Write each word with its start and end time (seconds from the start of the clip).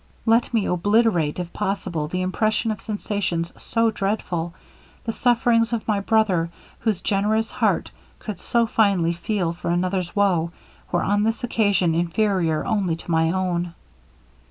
Let 0.25 0.51
me 0.51 0.65
obliterate, 0.65 1.37
if 1.37 1.53
possible, 1.53 2.07
the 2.07 2.23
impression 2.23 2.71
of 2.71 2.81
sensations 2.81 3.53
so 3.55 3.91
dreadful. 3.91 4.55
The 5.03 5.11
sufferings 5.11 5.73
of 5.73 5.87
my 5.87 5.99
brother, 5.99 6.49
whose 6.79 7.01
generous 7.01 7.51
heart 7.51 7.91
could 8.17 8.39
so 8.39 8.65
finely 8.65 9.13
feel 9.13 9.53
for 9.53 9.69
another's 9.69 10.15
woe, 10.15 10.51
were 10.91 11.03
on 11.03 11.21
this 11.21 11.43
occasion 11.43 11.93
inferior 11.93 12.65
only 12.65 12.95
to 12.95 13.11
my 13.11 13.31
own. 13.31 13.75